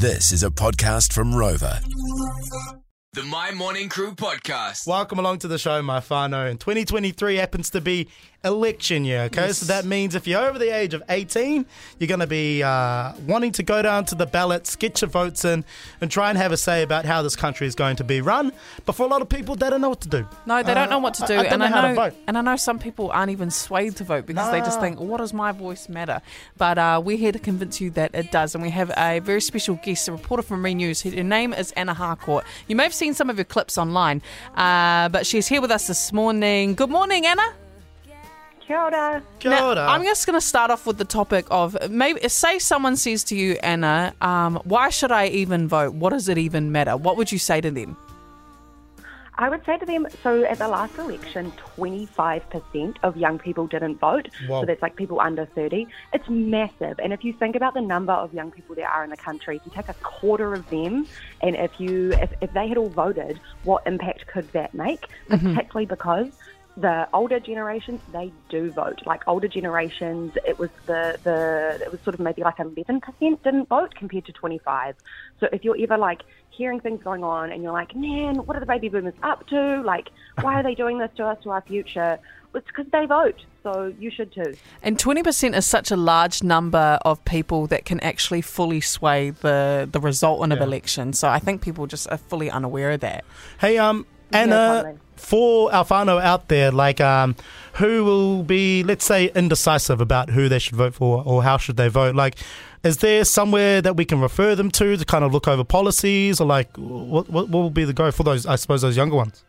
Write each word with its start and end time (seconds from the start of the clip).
This 0.00 0.32
is 0.32 0.42
a 0.42 0.48
podcast 0.48 1.12
from 1.12 1.34
Rover. 1.34 1.78
The 3.12 3.22
My 3.24 3.50
Morning 3.50 3.90
Crew 3.90 4.14
podcast. 4.14 4.86
Welcome 4.86 5.18
along 5.18 5.40
to 5.40 5.48
the 5.48 5.58
show, 5.58 5.82
my 5.82 6.00
whānau. 6.00 6.48
And 6.48 6.58
2023 6.58 7.36
happens 7.36 7.68
to 7.68 7.82
be 7.82 8.08
election 8.44 9.04
year, 9.04 9.22
okay? 9.22 9.48
Yes. 9.48 9.58
So 9.58 9.66
that 9.66 9.84
means 9.84 10.14
if 10.14 10.26
you're 10.26 10.40
over 10.40 10.58
the 10.58 10.74
age 10.74 10.94
of 10.94 11.02
18, 11.08 11.66
you're 11.98 12.08
going 12.08 12.20
to 12.20 12.26
be 12.26 12.62
uh, 12.62 13.12
wanting 13.26 13.52
to 13.52 13.62
go 13.62 13.82
down 13.82 14.06
to 14.06 14.14
the 14.14 14.24
ballots, 14.26 14.76
get 14.76 15.00
your 15.02 15.10
votes 15.10 15.44
in, 15.44 15.64
and 16.00 16.10
try 16.10 16.30
and 16.30 16.38
have 16.38 16.50
a 16.52 16.56
say 16.56 16.82
about 16.82 17.04
how 17.04 17.20
this 17.22 17.36
country 17.36 17.66
is 17.66 17.74
going 17.74 17.96
to 17.96 18.04
be 18.04 18.20
run. 18.20 18.50
But 18.86 18.94
for 18.94 19.04
a 19.04 19.08
lot 19.08 19.20
of 19.20 19.28
people, 19.28 19.56
they 19.56 19.68
don't 19.68 19.80
know 19.82 19.90
what 19.90 20.00
to 20.02 20.08
do. 20.08 20.26
No, 20.46 20.62
they 20.62 20.72
Uh, 20.72 20.74
don't 20.74 20.90
know 20.90 20.98
what 21.00 21.14
to 21.14 21.26
do, 21.26 21.34
I 21.34 21.42
don't 21.44 21.52
and 21.52 21.60
know 21.60 21.66
I 21.66 21.68
how 21.68 21.80
to 21.82 21.88
know, 21.88 21.94
vote. 21.94 22.14
and 22.26 22.38
I 22.38 22.40
know 22.40 22.56
some 22.56 22.78
people 22.78 23.10
aren't 23.12 23.30
even 23.30 23.50
swayed 23.50 23.96
to 23.96 24.04
vote 24.04 24.24
because 24.26 24.50
they 24.50 24.60
just 24.60 24.80
think, 24.80 24.98
"What 25.00 25.18
does 25.18 25.34
my 25.34 25.52
voice 25.52 25.88
matter?" 25.88 26.22
But 26.56 26.78
uh, 26.78 27.00
we're 27.04 27.18
here 27.18 27.32
to 27.32 27.38
convince 27.38 27.80
you 27.80 27.90
that 27.90 28.14
it 28.14 28.32
does, 28.32 28.54
and 28.54 28.62
we 28.62 28.70
have 28.70 28.90
a 28.96 29.18
very 29.20 29.40
special 29.42 29.74
guest, 29.84 30.08
a 30.08 30.12
reporter 30.12 30.42
from 30.42 30.64
Re:news. 30.64 31.02
Her 31.02 31.22
name 31.22 31.52
is 31.52 31.72
Anna 31.72 31.92
Harcourt. 31.94 32.44
You 32.68 32.76
may 32.76 32.84
have 32.84 32.94
seen 32.94 33.12
some 33.12 33.28
of 33.28 33.36
her 33.36 33.44
clips 33.44 33.76
online, 33.76 34.22
uh, 34.56 35.08
but 35.10 35.26
she's 35.26 35.46
here 35.48 35.60
with 35.60 35.70
us 35.70 35.86
this 35.88 36.12
morning. 36.12 36.74
Good 36.74 36.90
morning, 36.90 37.26
Anna. 37.26 37.42
Kia 38.70 38.78
ora. 38.78 39.22
Kia 39.40 39.50
Now. 39.50 39.88
I'm 39.88 40.04
just 40.04 40.28
going 40.28 40.38
to 40.38 40.46
start 40.46 40.70
off 40.70 40.86
with 40.86 40.96
the 40.96 41.04
topic 41.04 41.44
of 41.50 41.76
maybe 41.90 42.20
say 42.28 42.60
someone 42.60 42.94
says 42.94 43.24
to 43.24 43.34
you, 43.34 43.54
Anna, 43.64 44.14
um, 44.20 44.60
why 44.62 44.90
should 44.90 45.10
I 45.10 45.26
even 45.26 45.66
vote? 45.66 45.92
What 45.92 46.10
does 46.10 46.28
it 46.28 46.38
even 46.38 46.70
matter? 46.70 46.96
What 46.96 47.16
would 47.16 47.32
you 47.32 47.38
say 47.38 47.60
to 47.60 47.72
them? 47.72 47.96
I 49.34 49.48
would 49.48 49.64
say 49.64 49.76
to 49.76 49.84
them, 49.84 50.06
so 50.22 50.44
at 50.44 50.58
the 50.58 50.68
last 50.68 50.96
election, 50.98 51.52
25% 51.78 52.96
of 53.02 53.16
young 53.16 53.40
people 53.40 53.66
didn't 53.66 53.98
vote. 53.98 54.28
Wow. 54.48 54.60
So 54.60 54.66
that's 54.66 54.82
like 54.82 54.94
people 54.94 55.18
under 55.18 55.46
30. 55.46 55.88
It's 56.12 56.28
massive. 56.28 57.00
And 57.02 57.12
if 57.12 57.24
you 57.24 57.32
think 57.32 57.56
about 57.56 57.74
the 57.74 57.80
number 57.80 58.12
of 58.12 58.32
young 58.32 58.52
people 58.52 58.76
there 58.76 58.88
are 58.88 59.02
in 59.02 59.10
the 59.10 59.16
country, 59.16 59.56
if 59.56 59.62
you 59.64 59.72
take 59.74 59.88
a 59.88 59.94
quarter 59.94 60.54
of 60.54 60.68
them, 60.70 61.08
and 61.40 61.56
if 61.56 61.72
you 61.80 62.12
if, 62.12 62.32
if 62.40 62.52
they 62.52 62.68
had 62.68 62.76
all 62.76 62.90
voted, 62.90 63.40
what 63.64 63.84
impact 63.84 64.28
could 64.28 64.46
that 64.52 64.74
make? 64.74 65.06
Particularly 65.28 65.86
because 65.86 66.30
the 66.80 67.08
older 67.12 67.38
generations 67.40 68.00
they 68.12 68.32
do 68.48 68.70
vote. 68.72 69.02
Like 69.06 69.22
older 69.26 69.48
generations, 69.48 70.32
it 70.46 70.58
was 70.58 70.70
the 70.86 71.18
the 71.22 71.78
it 71.84 71.90
was 71.92 72.00
sort 72.02 72.14
of 72.14 72.20
maybe 72.20 72.42
like 72.42 72.58
eleven 72.58 72.74
percent 72.74 73.42
didn't 73.42 73.68
vote 73.68 73.94
compared 73.94 74.24
to 74.26 74.32
twenty 74.32 74.58
five. 74.58 74.94
So 75.40 75.48
if 75.52 75.64
you're 75.64 75.76
ever 75.80 75.98
like 75.98 76.22
hearing 76.50 76.80
things 76.80 77.02
going 77.02 77.24
on 77.24 77.50
and 77.52 77.62
you're 77.62 77.72
like, 77.72 77.94
man, 77.94 78.36
what 78.46 78.56
are 78.56 78.60
the 78.60 78.66
baby 78.66 78.88
boomers 78.88 79.14
up 79.22 79.46
to? 79.48 79.82
Like, 79.82 80.08
why 80.40 80.54
are 80.60 80.62
they 80.62 80.74
doing 80.74 80.98
this 80.98 81.10
to 81.16 81.24
us 81.26 81.38
to 81.44 81.50
our 81.50 81.62
future? 81.62 82.18
It's 82.52 82.66
because 82.66 82.86
they 82.90 83.06
vote, 83.06 83.40
so 83.62 83.94
you 84.00 84.10
should 84.10 84.32
too. 84.32 84.56
And 84.82 84.98
20% 84.98 85.56
is 85.56 85.64
such 85.64 85.92
a 85.92 85.96
large 85.96 86.42
number 86.42 86.98
of 87.04 87.24
people 87.24 87.68
that 87.68 87.84
can 87.84 88.00
actually 88.00 88.42
fully 88.42 88.80
sway 88.80 89.30
the, 89.30 89.88
the 89.90 90.00
result 90.00 90.42
in 90.44 90.50
an 90.50 90.58
Yeah. 90.58 90.64
election. 90.64 91.12
So 91.12 91.28
I 91.28 91.38
think 91.38 91.62
people 91.62 91.86
just 91.86 92.10
are 92.10 92.18
fully 92.18 92.50
unaware 92.50 92.90
of 92.90 93.00
that. 93.00 93.24
Hey, 93.60 93.78
um, 93.78 94.04
Anna, 94.32 94.82
totally. 94.82 94.98
For 95.20 95.70
Alfano 95.70 96.20
out 96.20 96.48
there, 96.48 96.70
like, 96.70 97.00
um, 97.00 97.36
who 97.74 98.04
will 98.04 98.42
be, 98.42 98.82
let's 98.82 99.04
say, 99.04 99.30
indecisive 99.34 100.00
about 100.00 100.30
who 100.30 100.48
they 100.48 100.58
should 100.58 100.76
vote 100.76 100.94
for 100.94 101.22
or 101.24 101.42
how 101.42 101.56
should 101.56 101.76
they 101.76 101.88
vote? 101.88 102.14
Like, 102.14 102.36
is 102.82 102.98
there 102.98 103.24
somewhere 103.24 103.82
that 103.82 103.96
we 103.96 104.04
can 104.04 104.20
refer 104.20 104.54
them 104.54 104.70
to 104.72 104.96
to 104.96 105.04
kind 105.04 105.24
of 105.24 105.32
look 105.32 105.46
over 105.46 105.64
policies 105.64 106.40
or 106.40 106.46
like, 106.46 106.74
what, 106.76 107.28
what, 107.28 107.48
what 107.48 107.60
will 107.60 107.70
be 107.70 107.84
the 107.84 107.92
go 107.92 108.10
for 108.10 108.22
those, 108.22 108.46
I 108.46 108.56
suppose, 108.56 108.82
those 108.82 108.96
younger 108.96 109.16
ones? 109.16 109.44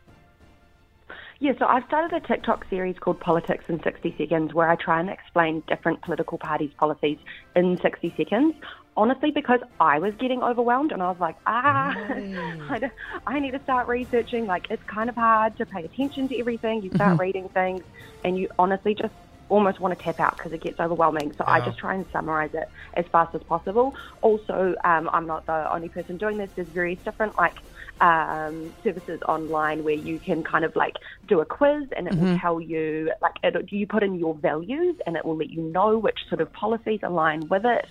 Yeah, 1.42 1.54
so 1.58 1.66
I've 1.66 1.82
started 1.88 2.16
a 2.16 2.24
TikTok 2.24 2.66
series 2.70 2.94
called 3.00 3.18
Politics 3.18 3.64
in 3.68 3.80
60 3.82 4.14
Seconds 4.16 4.54
where 4.54 4.70
I 4.70 4.76
try 4.76 5.00
and 5.00 5.10
explain 5.10 5.64
different 5.66 6.00
political 6.02 6.38
parties' 6.38 6.70
policies 6.78 7.18
in 7.56 7.76
60 7.82 8.14
seconds. 8.16 8.54
Honestly, 8.96 9.32
because 9.34 9.58
I 9.80 9.98
was 9.98 10.12
getting 10.20 10.40
overwhelmed 10.40 10.92
and 10.92 11.02
I 11.02 11.08
was 11.10 11.16
like, 11.18 11.34
ah, 11.46 11.96
I, 12.70 12.78
I 13.26 13.40
need 13.40 13.50
to 13.50 13.62
start 13.64 13.88
researching. 13.88 14.46
Like, 14.46 14.66
it's 14.70 14.84
kind 14.84 15.10
of 15.10 15.16
hard 15.16 15.56
to 15.56 15.66
pay 15.66 15.84
attention 15.84 16.28
to 16.28 16.38
everything. 16.38 16.80
You 16.80 16.90
start 16.94 17.18
reading 17.18 17.48
things 17.54 17.82
and 18.22 18.38
you 18.38 18.46
honestly 18.60 18.94
just 18.94 19.12
almost 19.48 19.80
want 19.80 19.98
to 19.98 20.04
tap 20.04 20.20
out 20.20 20.36
because 20.38 20.52
it 20.52 20.62
gets 20.62 20.78
overwhelming. 20.78 21.32
So 21.36 21.44
I 21.48 21.58
just 21.60 21.76
try 21.76 21.94
and 21.96 22.06
summarize 22.12 22.50
it 22.54 22.68
as 22.94 23.04
fast 23.10 23.34
as 23.34 23.42
possible. 23.48 23.92
Also, 24.22 24.74
um, 24.84 25.10
I'm 25.12 25.26
not 25.26 25.44
the 25.46 25.66
only 25.74 25.88
person 25.88 26.18
doing 26.18 26.38
this. 26.38 26.50
There's 26.54 26.68
various 26.72 27.00
different, 27.04 27.34
like, 27.36 27.54
um, 28.02 28.74
services 28.82 29.20
online 29.28 29.84
where 29.84 29.94
you 29.94 30.18
can 30.18 30.42
kind 30.42 30.64
of 30.64 30.74
like 30.74 30.94
do 31.28 31.40
a 31.40 31.46
quiz 31.46 31.84
and 31.96 32.08
it 32.08 32.16
will 32.16 32.36
tell 32.40 32.60
you 32.60 33.10
like 33.22 33.32
it, 33.44 33.54
you 33.70 33.86
put 33.86 34.02
in 34.02 34.16
your 34.16 34.34
values 34.34 34.96
and 35.06 35.16
it 35.16 35.24
will 35.24 35.36
let 35.36 35.50
you 35.50 35.62
know 35.62 35.96
which 35.96 36.18
sort 36.28 36.40
of 36.40 36.52
policies 36.52 36.98
align 37.04 37.48
with 37.48 37.62
it. 37.64 37.86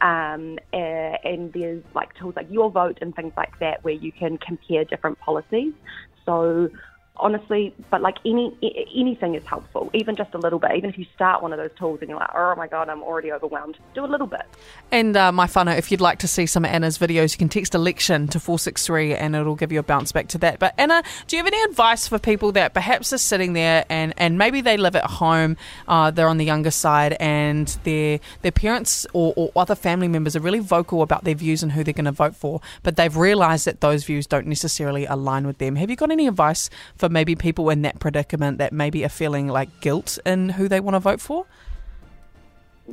Um, 0.00 0.58
uh, 0.72 1.16
and 1.24 1.52
there's 1.52 1.82
like 1.94 2.14
tools 2.14 2.34
like 2.36 2.46
Your 2.48 2.70
Vote 2.70 2.98
and 3.00 3.14
things 3.14 3.32
like 3.36 3.52
that 3.60 3.82
where 3.82 3.94
you 3.94 4.12
can 4.12 4.38
compare 4.38 4.84
different 4.84 5.18
policies. 5.18 5.72
So 6.24 6.68
honestly, 7.18 7.74
but 7.90 8.00
like 8.00 8.16
any 8.24 8.56
anything 8.94 9.34
is 9.34 9.44
helpful, 9.44 9.90
even 9.94 10.16
just 10.16 10.34
a 10.34 10.38
little 10.38 10.58
bit. 10.58 10.72
Even 10.76 10.90
if 10.90 10.98
you 10.98 11.06
start 11.14 11.42
one 11.42 11.52
of 11.52 11.58
those 11.58 11.70
tools 11.78 11.98
and 12.00 12.10
you're 12.10 12.18
like, 12.18 12.30
oh 12.34 12.54
my 12.56 12.66
god, 12.66 12.88
I'm 12.88 13.02
already 13.02 13.32
overwhelmed, 13.32 13.78
do 13.94 14.04
a 14.04 14.06
little 14.06 14.26
bit. 14.26 14.42
And 14.90 15.16
uh, 15.16 15.32
my 15.32 15.46
whānau, 15.46 15.76
if 15.76 15.90
you'd 15.90 16.00
like 16.00 16.18
to 16.20 16.28
see 16.28 16.46
some 16.46 16.64
of 16.64 16.70
Anna's 16.70 16.98
videos, 16.98 17.32
you 17.32 17.38
can 17.38 17.48
text 17.48 17.74
election 17.74 18.28
to 18.28 18.40
463 18.40 19.14
and 19.14 19.34
it'll 19.34 19.56
give 19.56 19.72
you 19.72 19.80
a 19.80 19.82
bounce 19.82 20.12
back 20.12 20.28
to 20.28 20.38
that. 20.38 20.58
But 20.58 20.74
Anna, 20.78 21.02
do 21.26 21.36
you 21.36 21.42
have 21.42 21.52
any 21.52 21.62
advice 21.62 22.08
for 22.08 22.18
people 22.18 22.52
that 22.52 22.74
perhaps 22.74 23.12
are 23.12 23.18
sitting 23.18 23.52
there 23.52 23.84
and, 23.88 24.14
and 24.16 24.38
maybe 24.38 24.60
they 24.60 24.76
live 24.76 24.96
at 24.96 25.04
home, 25.04 25.56
uh, 25.88 26.10
they're 26.10 26.28
on 26.28 26.38
the 26.38 26.44
younger 26.44 26.70
side, 26.70 27.16
and 27.20 27.68
their 27.84 28.20
their 28.42 28.52
parents 28.52 29.06
or, 29.12 29.32
or 29.36 29.50
other 29.56 29.74
family 29.74 30.08
members 30.08 30.36
are 30.36 30.40
really 30.40 30.58
vocal 30.58 31.02
about 31.02 31.24
their 31.24 31.34
views 31.34 31.62
and 31.62 31.72
who 31.72 31.82
they're 31.84 31.94
going 31.94 32.04
to 32.04 32.12
vote 32.12 32.36
for, 32.36 32.60
but 32.82 32.96
they've 32.96 33.16
realised 33.16 33.66
that 33.66 33.80
those 33.80 34.04
views 34.04 34.26
don't 34.26 34.46
necessarily 34.46 35.06
align 35.06 35.46
with 35.46 35.58
them. 35.58 35.76
Have 35.76 35.90
you 35.90 35.96
got 35.96 36.10
any 36.10 36.26
advice 36.26 36.70
for 36.96 37.05
maybe 37.08 37.34
people 37.34 37.70
in 37.70 37.82
that 37.82 37.98
predicament 37.98 38.58
that 38.58 38.72
maybe 38.72 39.04
are 39.04 39.10
feeling 39.10 39.48
like 39.48 39.80
guilt 39.80 40.18
in 40.24 40.50
who 40.50 40.68
they 40.68 40.80
want 40.80 40.94
to 40.94 41.00
vote 41.00 41.20
for? 41.20 41.46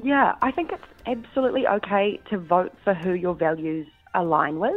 Yeah, 0.03 0.35
I 0.41 0.51
think 0.51 0.71
it's 0.71 0.83
absolutely 1.05 1.67
okay 1.67 2.19
to 2.29 2.37
vote 2.37 2.73
for 2.83 2.93
who 2.93 3.13
your 3.13 3.35
values 3.35 3.87
align 4.15 4.59
with. 4.59 4.73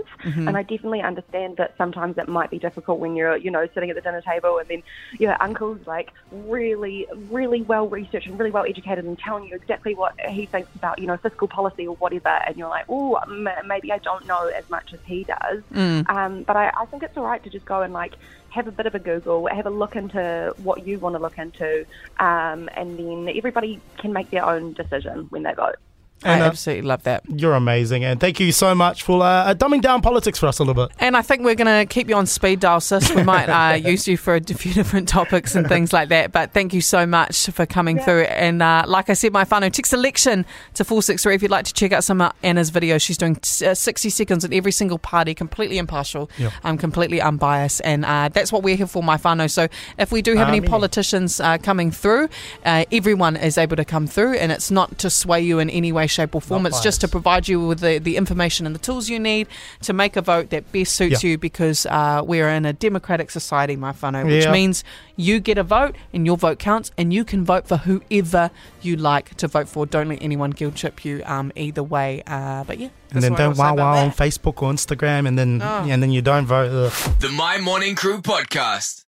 And 0.49 0.57
I 0.57 0.63
definitely 0.63 1.03
understand 1.03 1.57
that 1.59 1.73
sometimes 1.79 2.17
it 2.19 2.29
might 2.29 2.51
be 2.51 2.59
difficult 2.59 2.99
when 3.01 3.17
you're, 3.17 3.37
you 3.37 3.51
know, 3.51 3.67
sitting 3.75 3.91
at 3.91 3.97
the 3.97 4.03
dinner 4.03 4.23
table 4.23 4.59
and 4.59 4.69
then 4.69 4.83
your 5.19 5.41
uncle's 5.43 5.81
like 5.87 6.09
really, 6.31 7.07
really 7.29 7.63
well 7.63 7.89
researched 7.89 8.27
and 8.27 8.39
really 8.39 8.51
well 8.51 8.65
educated 8.69 9.05
and 9.05 9.19
telling 9.19 9.45
you 9.45 9.55
exactly 9.57 9.95
what 9.95 10.13
he 10.31 10.47
thinks 10.53 10.71
about, 10.75 10.99
you 10.99 11.07
know, 11.07 11.17
fiscal 11.23 11.49
policy 11.49 11.87
or 11.87 11.97
whatever. 11.97 12.29
And 12.47 12.57
you're 12.57 12.69
like, 12.69 12.85
oh, 12.89 13.19
m- 13.29 13.49
maybe 13.67 13.93
I 13.93 13.99
don't 13.99 14.27
know 14.27 14.51
as 14.57 14.65
much 14.71 14.91
as 14.93 15.01
he 15.05 15.25
does. 15.25 15.63
Um, 16.09 16.45
but 16.47 16.57
I, 16.57 16.71
I 16.81 16.87
think 16.91 17.03
it's 17.03 17.17
all 17.17 17.25
right 17.25 17.43
to 17.45 17.51
just 17.51 17.67
go 17.67 17.83
and 17.83 17.93
like 17.93 18.13
have 18.51 18.67
a 18.69 18.73
bit 18.73 18.87
of 18.87 18.95
a 18.95 18.99
Google, 18.99 19.49
have 19.55 19.67
a 19.67 19.71
look 19.71 19.97
into 19.97 20.53
what 20.57 20.87
you 20.87 20.99
want 20.99 21.15
to 21.17 21.21
look 21.23 21.39
into, 21.39 21.85
um, 22.21 22.69
and 22.77 22.99
then 22.99 23.27
everybody 23.37 23.83
can 24.01 24.13
make 24.13 24.31
their 24.31 24.45
own 24.45 24.73
decision 24.75 25.27
when 25.31 25.43
they 25.43 25.53
vote. 25.55 25.77
And, 26.25 26.43
I 26.43 26.47
uh, 26.47 26.49
absolutely 26.49 26.83
love 26.83 27.03
that. 27.05 27.23
You're 27.29 27.55
amazing. 27.55 28.05
And 28.05 28.19
thank 28.19 28.41
you 28.41 28.51
so 28.51 28.75
much 28.75 29.03
for 29.03 29.23
uh, 29.23 29.55
dumbing 29.55 29.83
down 29.83 30.01
politics 30.03 30.39
for 30.39 30.47
us 30.47 30.59
a 30.59 30.65
little 30.65 30.87
bit. 30.87 30.97
And 30.99 31.17
I 31.17 31.23
think 31.23 31.45
we're 31.45 31.55
going 31.55 31.87
to 31.87 31.93
keep 31.93 32.09
you 32.09 32.17
on 32.17 32.27
speed 32.27 32.61
dial, 32.61 32.81
sis. 32.81 33.15
We 33.15 33.23
might 33.35 33.49
uh, 33.49 33.75
use 33.75 34.09
you 34.09 34.17
for 34.17 34.35
a 34.35 34.41
few 34.43 34.73
different 34.73 35.09
topics 35.09 35.55
and 35.55 35.69
things 35.69 35.93
like 35.93 36.09
that. 36.09 36.33
But 36.33 36.53
thank 36.53 36.73
you 36.73 36.81
so 36.81 37.07
much 37.07 37.47
for 37.51 37.67
coming 37.67 37.99
through. 37.99 38.23
And 38.23 38.63
uh, 38.63 38.85
like 38.87 39.11
I 39.11 39.13
said, 39.13 39.33
my 39.33 39.45
whānau, 39.45 39.71
text 39.71 39.93
election 39.93 40.47
to 40.75 40.85
463 40.85 41.35
if 41.35 41.43
you'd 41.43 41.51
like 41.51 41.67
to 41.67 41.75
check 41.75 41.93
out 41.93 42.03
some 42.03 42.21
of 42.21 42.33
Anna's 42.43 42.71
videos. 42.71 43.03
She's 43.03 43.19
doing 43.19 43.37
t- 43.37 43.67
uh, 43.67 43.75
60 43.75 44.09
seconds 44.11 44.45
on 44.45 44.53
every 44.53 44.73
single 44.73 44.99
party, 44.99 45.35
completely 45.35 45.79
impartial, 45.79 46.31
Yeah. 46.39 46.51
um, 46.65 46.79
completely 46.79 47.21
unbiased. 47.21 47.83
And 47.85 48.05
uh, 48.05 48.31
that's 48.33 48.51
what 48.51 48.63
we're 48.63 48.77
here 48.77 48.87
for, 48.87 49.03
my 49.03 49.19
whānau. 49.19 49.51
So 49.51 49.69
if 49.99 50.11
we 50.13 50.23
do 50.23 50.35
have 50.37 50.49
any 50.49 50.61
politicians 50.63 51.41
uh, 51.41 51.59
coming 51.59 51.91
through, 51.91 52.29
uh, 52.65 52.85
everyone 52.91 53.37
is 53.37 53.59
able 53.59 53.77
to 53.77 53.85
come 53.85 54.07
through. 54.07 54.35
And 54.37 54.51
it's 54.51 54.71
not 54.71 54.99
to 54.99 55.11
sway 55.11 55.43
you 55.43 55.59
in 55.59 55.69
any 55.71 55.93
way, 55.93 56.06
shape, 56.09 56.35
or 56.35 56.41
form. 56.41 56.67
It's 56.67 56.81
just 56.81 57.01
to 57.03 57.09
provide 57.09 57.49
you 57.49 57.67
with 57.67 57.81
the, 57.81 57.99
the 57.99 58.17
information 58.17 58.67
and 58.67 58.75
the 58.75 58.79
tools 58.81 59.09
you 59.09 59.19
need 59.19 59.47
to 59.83 59.93
make 59.93 60.17
a 60.17 60.23
vote 60.23 60.51
that 60.51 60.71
best 60.73 60.93
suits 60.97 61.23
Yeah. 61.25 61.31
you 61.31 61.39
because 61.39 61.87
uh, 61.87 62.23
we're 62.25 62.49
in 62.49 62.65
a 62.65 62.73
democratic 62.73 63.31
society, 63.31 63.77
my 63.77 63.93
whānau, 63.93 64.25
which 64.25 64.45
Yeah. 64.45 64.53
means 64.53 64.85
you 65.17 65.41
get 65.41 65.59
a 65.59 65.63
vote 65.63 65.97
and 66.13 66.27
your 66.27 66.37
vote 66.37 66.59
counts 66.59 66.91
and 66.99 67.13
you 67.13 67.25
can 67.25 67.45
vote 67.45 67.67
for 67.69 67.79
whoever 67.79 68.51
you 68.83 68.97
like 68.97 69.35
to 69.37 69.49
vote 69.49 69.69
for. 69.69 69.87
Don't 69.87 70.09
let 70.09 70.23
anyone 70.23 70.51
guilt 70.51 70.77
trip 70.77 71.05
you 71.05 71.23
um, 71.27 71.53
either 71.57 71.83
way. 71.83 72.23
Uh, 72.27 72.65
but 72.65 72.79
yeah. 72.79 72.89
And 73.13 73.23
then 73.23 73.33
don't 73.35 73.57
wow 73.57 73.75
wow 73.75 73.97
on. 74.05 74.11
Facebook 74.11 74.61
or 74.63 74.73
Instagram, 74.73 75.27
and 75.29 75.39
then 75.39 75.63
Oh. 75.63 75.87
and 75.89 76.03
then 76.03 76.11
you 76.11 76.21
don't 76.23 76.45
vote. 76.45 76.71
Ugh. 76.71 76.93
The 77.21 77.29
My 77.31 77.57
Morning 77.59 77.95
Crew 77.95 78.21
podcast. 78.21 79.06